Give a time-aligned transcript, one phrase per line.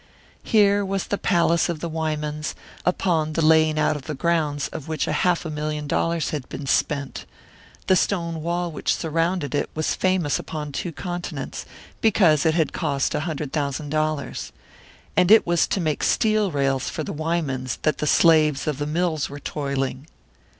[0.41, 2.55] Here was the palace of the Wymans,
[2.87, 6.65] upon the laying out of the grounds of which a half million dollars had been
[6.65, 7.25] spent;
[7.85, 11.67] the stone wall which surrounded it was famous upon two continents,
[12.01, 14.51] because it had cost a hundred thousand dollars.
[15.15, 18.87] And it was to make steel rails for the Wymans that the slaves of the
[18.87, 20.07] mills were toiling!